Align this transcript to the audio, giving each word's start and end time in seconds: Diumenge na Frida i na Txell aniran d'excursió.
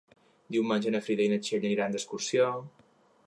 Diumenge 0.55 0.93
na 0.95 1.01
Frida 1.09 1.27
i 1.27 1.31
na 1.35 1.37
Txell 1.47 1.69
aniran 1.71 1.95
d'excursió. 1.97 2.51